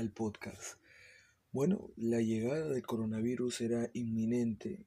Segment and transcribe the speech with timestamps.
[0.00, 0.78] al podcast.
[1.52, 4.86] Bueno, la llegada del coronavirus era inminente,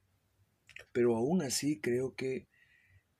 [0.91, 2.47] pero aún así creo que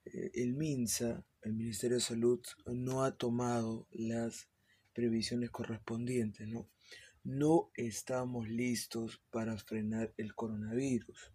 [0.05, 4.49] eh, el MINSA, el Ministerio de Salud, no ha tomado las
[4.93, 6.67] previsiones correspondientes, ¿no?
[7.23, 11.31] No estamos listos para frenar el coronavirus.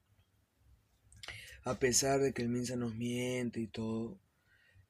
[1.64, 4.20] A pesar de que el MINSA nos miente y todo,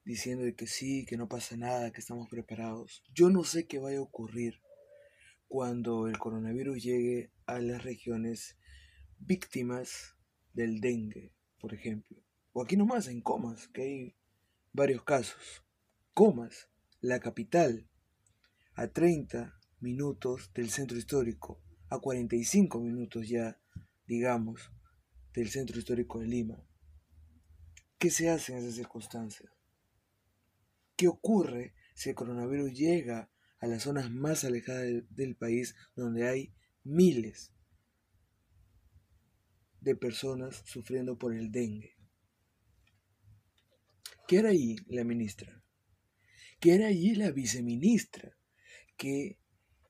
[0.03, 3.03] diciendo que sí, que no pasa nada, que estamos preparados.
[3.13, 4.61] Yo no sé qué vaya a ocurrir
[5.49, 8.55] cuando el coronavirus llegue a las regiones
[9.17, 10.15] víctimas
[10.53, 12.23] del dengue, por ejemplo.
[12.53, 14.15] O aquí nomás, en Comas, que hay
[14.71, 15.65] varios casos.
[16.13, 16.69] Comas,
[17.01, 17.89] la capital,
[18.75, 23.59] a 30 minutos del centro histórico, a 45 minutos ya,
[24.05, 24.71] digamos,
[25.33, 26.63] del centro histórico de Lima.
[27.97, 29.51] ¿Qué se hace en esas circunstancias?
[30.95, 36.53] ¿Qué ocurre si el coronavirus llega a las zonas más alejadas del, país donde hay
[36.83, 37.51] miles
[39.81, 41.95] de personas sufriendo por el dengue?
[44.27, 45.63] ¿Qué era ahí la ministra?
[46.59, 48.37] ¿Qué era allí la viceministra?
[48.97, 49.39] Que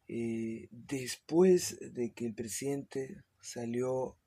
[0.07, 4.17] eh, después de que el presidente salió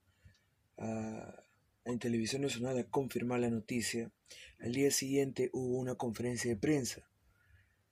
[0.77, 1.45] a,
[1.85, 4.13] en Televisión Nacional a confirmar la noticia,
[4.61, 7.09] al día siguiente hubo una conferencia de prensa,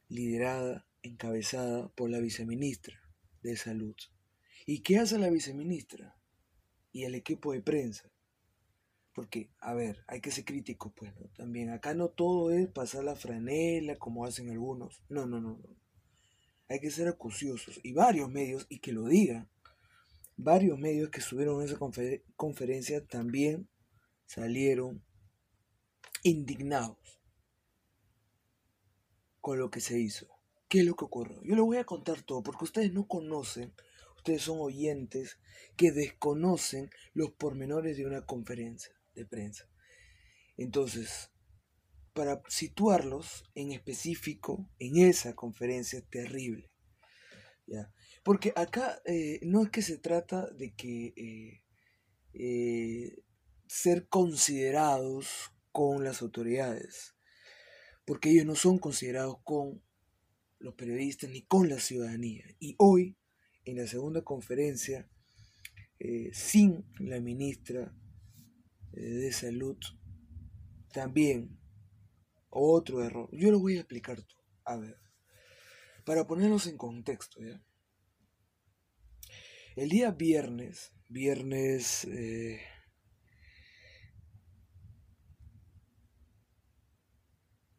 [0.08, 3.00] liderada, encabezada por la viceministra
[3.42, 3.96] de Salud.
[4.66, 6.16] ¿Y qué hace la viceministra?
[6.92, 8.10] Y el equipo de prensa.
[9.12, 11.28] Porque, a ver, hay que ser crítico, pues, ¿no?
[11.36, 15.02] También, acá no todo es pasar la franela como hacen algunos.
[15.08, 15.76] No, no, no, no.
[16.68, 17.80] Hay que ser acuciosos.
[17.82, 19.48] Y varios medios, y que lo digan,
[20.36, 21.78] varios medios que estuvieron en esa
[22.36, 23.68] conferencia también
[24.26, 25.02] salieron
[26.22, 27.20] indignados
[29.40, 30.28] con lo que se hizo.
[30.70, 31.42] ¿Qué es lo que ocurrió?
[31.42, 33.74] Yo les voy a contar todo porque ustedes no conocen,
[34.16, 35.40] ustedes son oyentes
[35.76, 39.68] que desconocen los pormenores de una conferencia de prensa.
[40.56, 41.32] Entonces,
[42.12, 46.70] para situarlos en específico en esa conferencia terrible.
[47.66, 47.92] ¿ya?
[48.22, 51.64] Porque acá eh, no es que se trata de que eh,
[52.32, 53.24] eh,
[53.66, 57.16] ser considerados con las autoridades,
[58.04, 59.82] porque ellos no son considerados con
[60.60, 62.44] los periodistas ni con la ciudadanía.
[62.58, 63.16] Y hoy,
[63.64, 65.08] en la segunda conferencia,
[65.98, 67.94] eh, sin la ministra
[68.92, 69.76] eh, de Salud,
[70.92, 71.58] también
[72.50, 73.28] otro error.
[73.32, 74.40] Yo lo voy a explicar todo.
[74.64, 74.96] A ver,
[76.04, 77.64] para ponerlos en contexto, ¿ya?
[79.76, 82.60] El día viernes, viernes eh,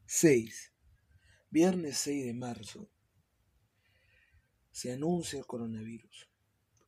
[0.05, 0.70] 6.
[1.51, 2.89] Viernes 6 de marzo
[4.71, 6.29] se anuncia el coronavirus,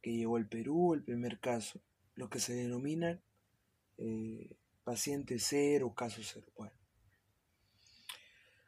[0.02, 1.82] que llegó al Perú el primer caso,
[2.16, 3.22] lo que se denomina
[3.98, 6.48] eh, paciente cero, caso cero.
[6.56, 6.74] Bueno.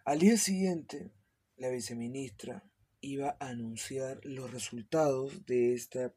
[0.04, 1.14] Al día siguiente,
[1.56, 2.70] la viceministra
[3.00, 6.12] iba a anunciar los resultados de este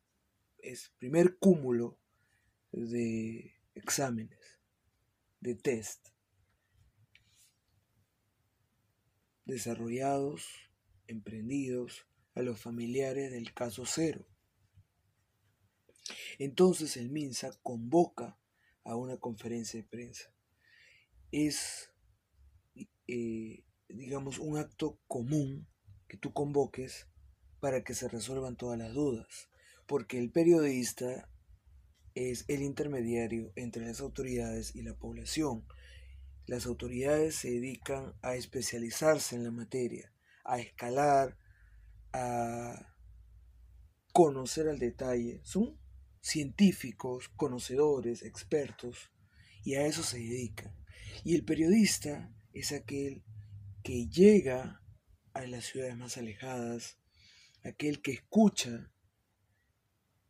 [0.98, 2.00] primer cúmulo
[2.72, 4.58] de exámenes,
[5.38, 6.08] de test
[9.48, 10.46] desarrollados,
[11.06, 14.24] emprendidos a los familiares del caso cero.
[16.38, 18.38] Entonces el MINSA convoca
[18.84, 20.32] a una conferencia de prensa.
[21.32, 21.92] Es,
[23.06, 25.66] eh, digamos, un acto común
[26.06, 27.08] que tú convoques
[27.60, 29.48] para que se resuelvan todas las dudas,
[29.86, 31.28] porque el periodista
[32.14, 35.66] es el intermediario entre las autoridades y la población.
[36.48, 40.10] Las autoridades se dedican a especializarse en la materia,
[40.44, 41.36] a escalar,
[42.14, 42.96] a
[44.14, 45.42] conocer al detalle.
[45.44, 45.78] Son
[46.22, 49.12] científicos, conocedores, expertos,
[49.62, 50.74] y a eso se dedican.
[51.22, 53.22] Y el periodista es aquel
[53.82, 54.82] que llega
[55.34, 56.98] a las ciudades más alejadas,
[57.62, 58.90] aquel que escucha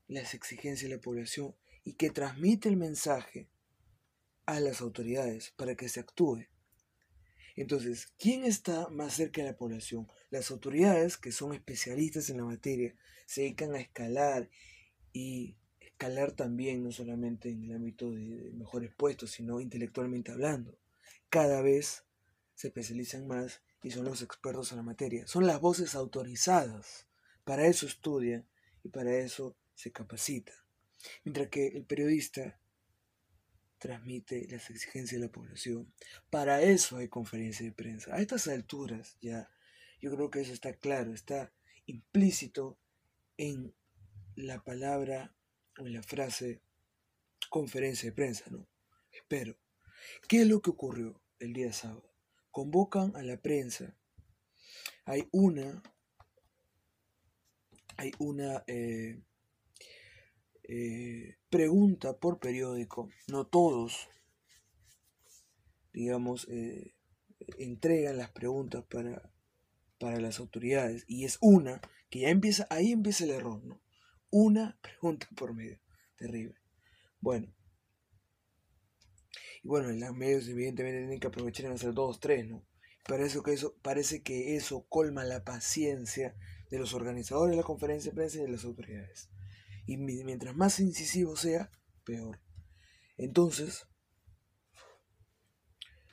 [0.08, 1.54] las exigencias de la población
[1.84, 3.48] y que transmite el mensaje
[4.48, 6.46] a las autoridades para que se actúe.
[7.54, 10.08] Entonces, ¿quién está más cerca de la población?
[10.30, 12.94] Las autoridades, que son especialistas en la materia,
[13.26, 14.48] se dedican a escalar
[15.12, 20.78] y escalar también no solamente en el ámbito de mejores puestos, sino intelectualmente hablando.
[21.28, 22.06] Cada vez
[22.54, 25.26] se especializan más y son los expertos en la materia.
[25.26, 27.06] Son las voces autorizadas.
[27.44, 28.48] Para eso estudian
[28.82, 30.54] y para eso se capacita.
[31.22, 32.58] Mientras que el periodista
[33.78, 35.92] transmite las exigencias de la población.
[36.30, 38.14] Para eso hay conferencia de prensa.
[38.14, 39.50] A estas alturas ya
[40.00, 41.52] yo creo que eso está claro, está
[41.86, 42.78] implícito
[43.36, 43.74] en
[44.36, 45.34] la palabra
[45.78, 46.62] o en la frase
[47.50, 48.68] conferencia de prensa, ¿no?
[49.12, 49.58] Espero.
[50.28, 52.14] ¿Qué es lo que ocurrió el día sábado?
[52.50, 53.96] Convocan a la prensa.
[55.04, 55.82] Hay una,
[57.96, 59.20] hay una eh,
[60.68, 63.08] eh, pregunta por periódico.
[63.26, 64.08] No todos,
[65.92, 66.94] digamos, eh,
[67.58, 69.32] entregan las preguntas para,
[69.98, 71.04] para las autoridades.
[71.08, 71.80] Y es una
[72.10, 73.80] que ya empieza, ahí empieza el error, ¿no?
[74.30, 75.80] Una pregunta por medio.
[76.16, 76.56] Terrible.
[77.20, 77.52] Bueno.
[79.62, 82.64] Y bueno, los medios evidentemente tienen que aprovechar en hacer dos, tres, ¿no?
[83.06, 86.36] Parece que eso, parece que eso colma la paciencia
[86.70, 89.30] de los organizadores de la conferencia de prensa y de las autoridades.
[89.88, 91.70] Y mientras más incisivo sea,
[92.04, 92.38] peor.
[93.16, 93.86] Entonces,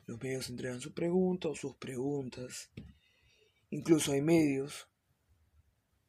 [0.05, 2.71] los medios entregan su pregunta o sus preguntas.
[3.71, 4.87] Incluso hay medios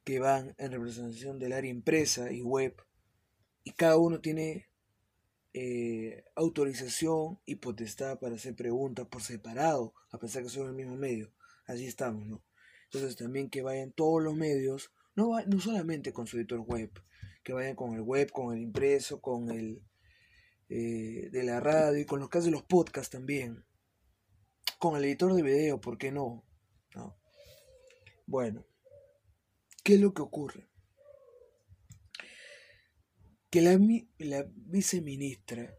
[0.05, 2.73] que van en representación del área impresa y web.
[3.65, 4.69] Y cada uno tiene
[5.53, 10.95] eh, autorización y potestad para hacer preguntas por separado, a pesar que son el mismo
[10.95, 11.33] medio.
[11.65, 12.41] Así estamos, ¿no?
[12.85, 16.91] Entonces también que vayan todos los medios, no, no solamente con su editor web,
[17.47, 19.81] que vayan con el web, con el impreso, con el
[20.67, 23.63] eh, de la radio y con los casos de los podcasts también
[24.79, 26.43] con el editor de video, ¿por qué no?
[28.25, 28.65] Bueno,
[29.81, 30.67] ¿qué es lo que ocurre?
[33.49, 33.79] Que la,
[34.17, 35.73] la viceministra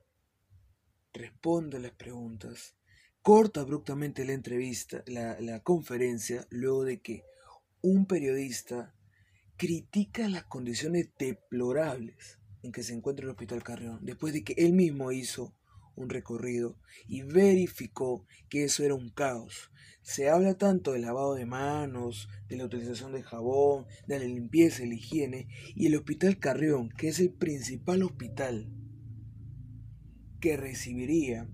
[1.12, 2.78] responde a las preguntas,
[3.20, 7.24] corta abruptamente la entrevista, la, la conferencia, luego de que
[7.82, 8.94] un periodista
[9.58, 14.72] critica las condiciones deplorables en que se encuentra el Hospital Carrión, después de que él
[14.72, 15.52] mismo hizo
[15.96, 16.78] un recorrido
[17.08, 19.72] y verificó que eso era un caos.
[20.00, 24.84] Se habla tanto del lavado de manos, de la utilización de jabón, de la limpieza
[24.84, 28.72] y la higiene, y el Hospital Carrión, que es el principal hospital
[30.40, 31.50] que recibiría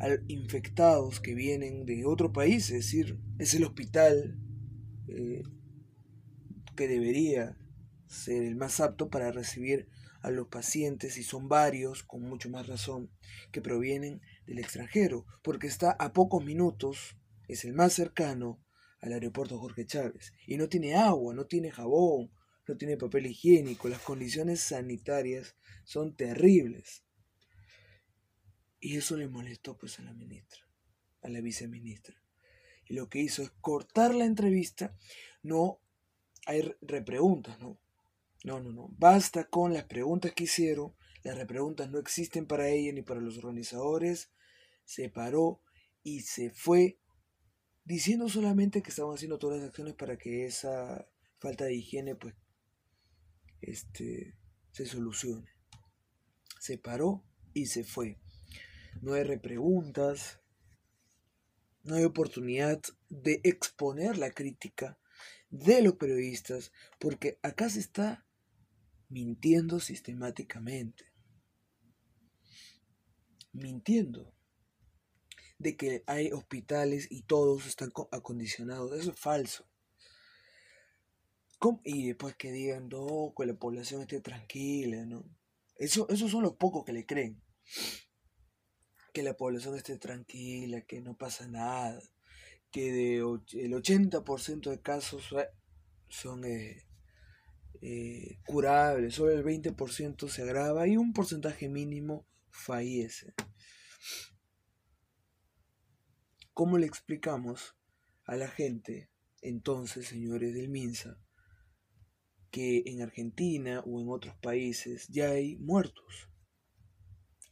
[0.00, 4.40] a infectados que vienen de otro país, es decir, es el hospital
[5.06, 5.44] eh,
[6.74, 7.56] que debería
[8.06, 9.88] ser el más apto para recibir
[10.22, 13.10] a los pacientes, y son varios, con mucho más razón,
[13.52, 18.64] que provienen del extranjero, porque está a pocos minutos, es el más cercano
[19.00, 22.30] al aeropuerto Jorge Chávez, y no tiene agua, no tiene jabón,
[22.66, 27.04] no tiene papel higiénico, las condiciones sanitarias son terribles.
[28.80, 30.62] Y eso le molestó pues a la ministra,
[31.22, 32.16] a la viceministra.
[32.86, 34.96] Y lo que hizo es cortar la entrevista,
[35.42, 35.80] no
[36.46, 37.78] hay repreguntas, ¿no?
[38.44, 38.88] No, no, no.
[38.98, 40.94] Basta con las preguntas que hicieron.
[41.22, 44.30] Las repreguntas no existen para ella ni para los organizadores.
[44.84, 45.62] Se paró
[46.02, 46.98] y se fue
[47.84, 51.08] diciendo solamente que estaban haciendo todas las acciones para que esa
[51.38, 52.34] falta de higiene pues
[53.62, 54.36] este
[54.72, 55.48] se solucione.
[56.60, 57.24] Se paró
[57.54, 58.18] y se fue.
[59.00, 60.40] No hay repreguntas.
[61.82, 64.98] No hay oportunidad de exponer la crítica
[65.54, 68.26] de los periodistas, porque acá se está
[69.08, 71.12] mintiendo sistemáticamente.
[73.52, 74.34] Mintiendo.
[75.58, 78.98] De que hay hospitales y todos están acondicionados.
[78.98, 79.68] Eso es falso.
[81.84, 85.24] Y después que digan, no, que la población esté tranquila, ¿no?
[85.76, 87.40] Eso, esos son los pocos que le creen.
[89.12, 92.02] Que la población esté tranquila, que no pasa nada.
[92.74, 95.32] Que de, el 80% de casos
[96.08, 96.88] son eh,
[97.80, 103.32] eh, curable, solo el 20% se agrava y un porcentaje mínimo fallece.
[106.52, 107.76] ¿Cómo le explicamos
[108.24, 109.08] a la gente,
[109.40, 111.16] entonces, señores del MINSA,
[112.50, 116.28] que en Argentina o en otros países ya hay muertos?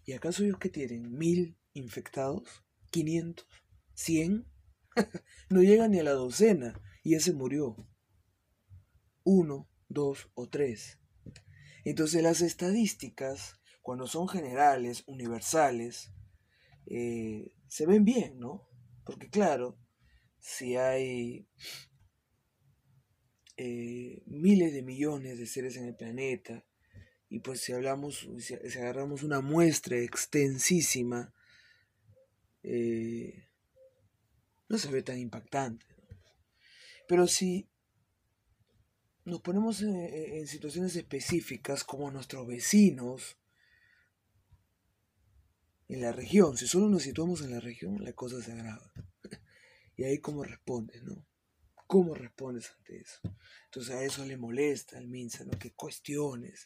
[0.04, 1.16] ¿Y acaso ellos que tienen?
[1.16, 2.64] ¿Mil infectados?
[2.90, 3.46] ¿500?
[3.94, 4.51] ¿100?
[5.50, 7.76] No llegan ni a la docena y ese murió.
[9.24, 10.98] Uno dos o tres.
[11.84, 16.12] Entonces las estadísticas, cuando son generales, universales,
[16.86, 18.68] eh, se ven bien, ¿no?
[19.04, 19.78] Porque claro,
[20.38, 21.48] si hay
[23.56, 26.64] eh, miles de millones de seres en el planeta,
[27.28, 31.32] y pues si hablamos, si, agarramos una muestra extensísima,
[32.62, 33.48] eh,
[34.72, 35.84] no se ve tan impactante.
[37.06, 37.68] Pero si
[39.26, 43.36] nos ponemos en, situaciones específicas como nuestros vecinos
[45.88, 46.56] en la región.
[46.56, 48.92] Si solo nos situamos en la región, la cosa se agrava.
[49.96, 51.26] y ahí cómo respondes, ¿no?
[51.86, 53.20] cómo respondes ante eso?
[53.66, 55.58] Entonces a eso le molesta al Minsa, ¿no?
[55.58, 56.62] Que cuestiones.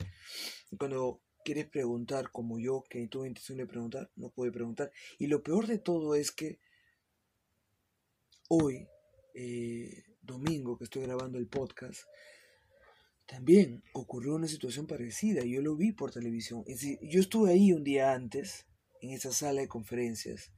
[0.79, 4.93] cuando quieres preguntar, como yo, que tuve intención de preguntar, no puede preguntar.
[5.19, 6.61] Y lo peor de todo es que
[8.49, 8.89] hoy,
[9.35, 12.03] eh, domingo, que estoy grabando el podcast,
[13.27, 15.45] también ocurrió una situación parecida.
[15.45, 16.63] Yo lo vi por televisión.
[16.67, 18.67] Es decir, yo estuve ahí un día antes,
[19.01, 20.53] en esa sala de conferencias,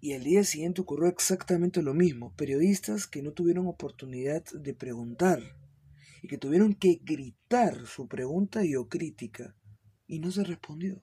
[0.00, 2.34] y al día siguiente ocurrió exactamente lo mismo.
[2.36, 5.40] Periodistas que no tuvieron oportunidad de preguntar
[6.22, 9.56] y que tuvieron que gritar su pregunta y o crítica
[10.06, 11.02] y no se respondió.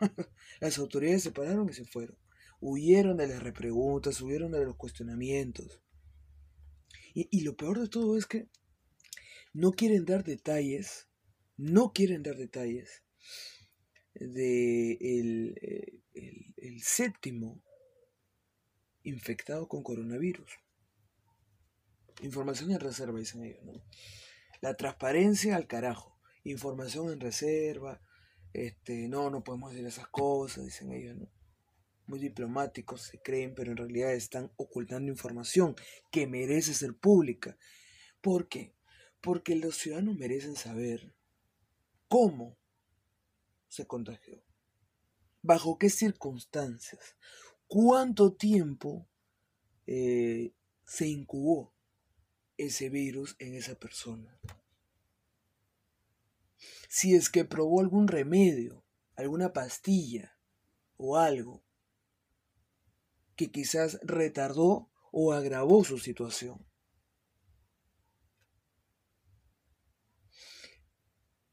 [0.60, 2.16] Las autoridades se pararon y se fueron.
[2.64, 5.82] Huyeron de las repreguntas, huyeron de los cuestionamientos.
[7.12, 8.48] Y, lo peor de todo es que
[9.52, 11.08] no quieren dar detalles,
[11.56, 13.02] no quieren dar detalles
[14.14, 15.54] de el,
[16.14, 17.60] el, el séptimo
[19.02, 20.52] infectado con coronavirus.
[22.22, 23.64] Información en reserva, dicen ellos.
[23.64, 23.72] ¿no?
[24.60, 26.16] La transparencia al carajo.
[26.44, 28.00] Información en reserva,
[28.52, 31.41] este, no, no podemos decir esas cosas, dicen ellos, ¿no?
[32.06, 35.74] Muy diplomáticos se creen, pero en realidad están ocultando información
[36.10, 37.56] que merece ser pública.
[38.20, 38.74] ¿Por qué?
[39.20, 41.14] Porque los ciudadanos merecen saber
[42.08, 42.58] cómo
[43.68, 44.42] se contagió,
[45.40, 47.16] bajo qué circunstancias,
[47.66, 49.08] cuánto tiempo
[49.86, 50.52] eh,
[50.84, 51.72] se incubó
[52.58, 54.38] ese virus en esa persona
[56.92, 58.84] si es que probó algún remedio,
[59.16, 60.36] alguna pastilla
[60.98, 61.64] o algo
[63.36, 66.66] que quizás retardó o agravó su situación.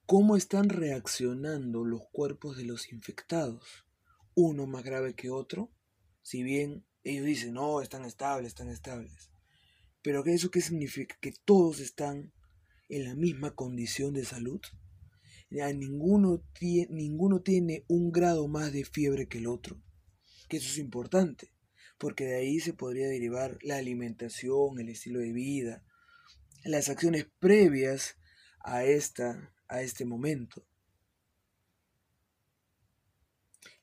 [0.05, 3.85] ¿Cómo están reaccionando los cuerpos de los infectados?
[4.33, 5.71] Uno más grave que otro,
[6.21, 9.29] si bien ellos dicen, no, están estables, están estables.
[10.01, 11.15] Pero ¿eso qué significa?
[11.21, 12.33] Que todos están
[12.87, 14.61] en la misma condición de salud
[15.49, 16.43] ninguno,
[16.89, 19.81] ninguno tiene un grado más de fiebre que el otro.
[20.47, 21.51] Que eso es importante,
[21.99, 25.83] porque de ahí se podría derivar la alimentación, el estilo de vida,
[26.63, 28.17] las acciones previas
[28.61, 30.65] a, esta, a este momento.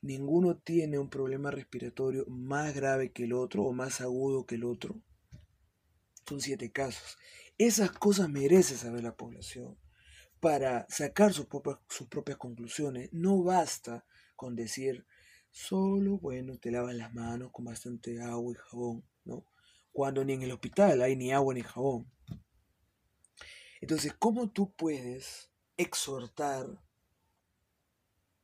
[0.01, 4.63] Ninguno tiene un problema respiratorio más grave que el otro o más agudo que el
[4.63, 4.99] otro.
[6.27, 7.17] Son siete casos.
[7.57, 9.77] Esas cosas merece saber la población
[10.39, 11.47] para sacar sus
[11.89, 13.09] sus propias conclusiones.
[13.11, 14.05] No basta
[14.35, 15.05] con decir,
[15.51, 19.45] solo, bueno, te lavas las manos con bastante agua y jabón, ¿no?
[19.91, 22.11] Cuando ni en el hospital hay ni agua ni jabón.
[23.81, 26.81] Entonces, ¿cómo tú puedes exhortar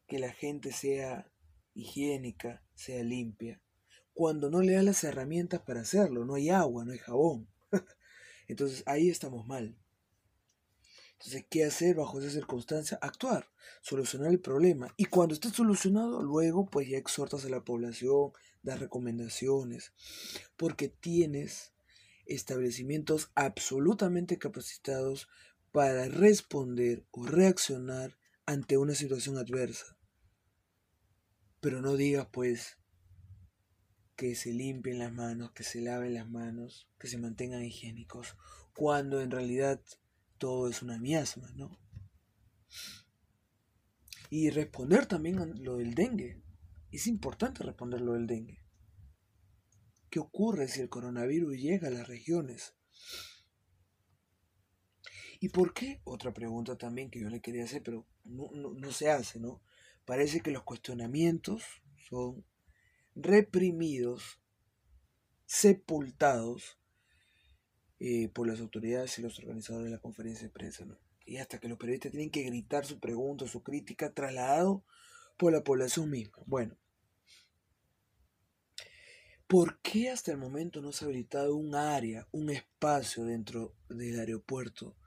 [0.08, 1.32] que la gente sea
[1.74, 3.62] higiénica, sea limpia,
[4.14, 6.26] cuando no le das las herramientas para hacerlo?
[6.26, 7.48] No hay agua, no hay jabón.
[8.48, 9.78] Entonces, ahí estamos mal.
[11.24, 13.00] Entonces, ¿qué hacer bajo esa circunstancia?
[13.02, 13.50] Actuar,
[13.82, 14.94] solucionar el problema.
[14.98, 19.94] Y cuando esté solucionado, luego pues ya exhortas a la población, das recomendaciones,
[20.58, 21.74] porque tienes
[22.26, 25.30] establecimientos absolutamente capacitados
[25.72, 29.98] para responder o reaccionar ante una situación adversa.
[31.62, 32.80] Pero no digas pues
[34.18, 38.36] que se limpien las manos, que se laven las manos, que se mantengan higiénicos,
[38.74, 39.82] cuando en realidad
[40.44, 41.80] todo es una miasma, ¿no?
[44.30, 46.44] Y responder también a lo del dengue.
[46.92, 48.62] Es importante responder lo del dengue.
[50.10, 52.76] ¿Qué ocurre si el coronavirus llega a las regiones?
[55.40, 56.02] ¿Y por qué?
[56.04, 59.64] Otra pregunta también que yo le quería hacer, pero no, no se hace, ¿no?
[60.04, 61.64] Parece que los cuestionamientos
[62.10, 62.46] son
[63.16, 64.42] reprimidos,
[65.46, 66.83] sepultados
[68.06, 70.84] eh, por las autoridades y los organizadores de la conferencia de prensa.
[70.84, 71.00] ¿no?
[71.26, 74.84] Y hasta que los periodistas tienen que gritar su pregunta, su crítica, trasladado
[75.38, 76.44] por la población misma.
[76.46, 76.76] Bueno,
[79.48, 84.20] ¿por qué hasta el momento no se ha habilitado un área, un espacio dentro del
[84.20, 84.98] aeropuerto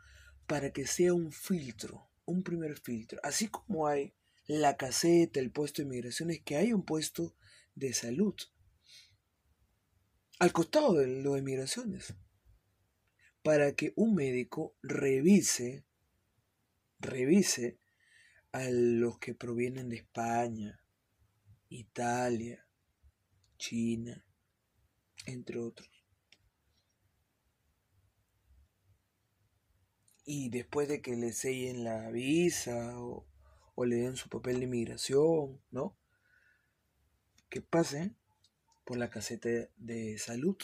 [0.46, 3.20] para que sea un filtro, un primer filtro?
[3.22, 4.14] Así como hay
[4.46, 7.34] la caseta, el puesto de migraciones, que hay un puesto
[7.74, 8.36] de salud
[10.38, 12.14] al costado de lo de migraciones
[13.46, 15.84] para que un médico revise,
[16.98, 17.78] revise
[18.50, 20.80] a los que provienen de España,
[21.68, 22.66] Italia,
[23.56, 24.26] China,
[25.26, 25.88] entre otros.
[30.24, 33.28] Y después de que le sellen la visa o,
[33.84, 35.96] le den su papel de inmigración, ¿no?
[37.48, 38.16] Que pase
[38.84, 40.56] por la caseta de salud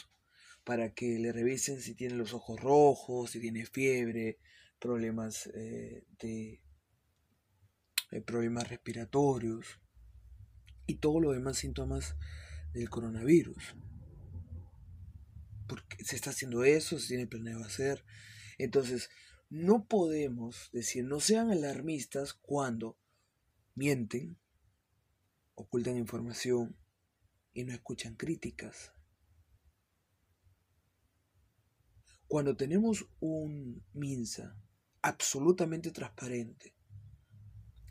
[0.64, 4.38] para que le revisen si tiene los ojos rojos, si tiene fiebre,
[4.78, 6.61] problemas eh, de
[8.11, 9.81] eh, problemas respiratorios
[10.87, 12.16] y todos los demás síntomas
[12.75, 13.75] del coronavirus.
[15.66, 18.04] Porque se está haciendo eso, se tiene planeado hacer.
[18.59, 19.09] Entonces,
[19.49, 22.99] no podemos decir, no sean alarmistas cuando
[23.75, 24.38] mienten,
[25.54, 26.76] ocultan información
[27.54, 28.92] y no escuchan críticas.
[32.33, 34.57] Cuando tenemos un MINSA
[35.03, 36.75] absolutamente transparente,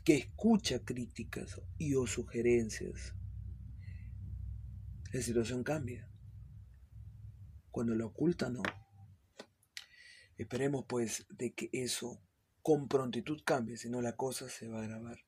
[0.04, 3.14] que escucha críticas y o sugerencias,
[5.12, 6.10] la situación cambia.
[7.70, 8.64] Cuando lo oculta, no.
[10.36, 12.20] Esperemos pues de que eso
[12.62, 15.20] con prontitud cambie, si no la cosa se va a agravar.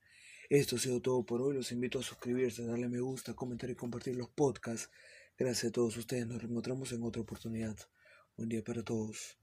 [0.50, 1.54] Esto ha sido todo por hoy.
[1.54, 4.90] Los invito a suscribirse, a darle me gusta, comentar y compartir los podcasts.
[5.38, 6.26] Gracias a todos ustedes.
[6.26, 7.76] Nos reencontramos en otra oportunidad.
[8.36, 9.36] Bom dia para todos.